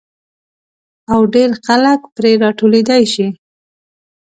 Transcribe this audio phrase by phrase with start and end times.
[1.13, 3.27] او ډېر خلک پرې را ټولېدای شي.